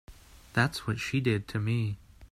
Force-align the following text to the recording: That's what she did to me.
That's 0.53 0.87
what 0.87 0.99
she 0.99 1.19
did 1.19 1.47
to 1.49 1.59
me. 1.59 1.99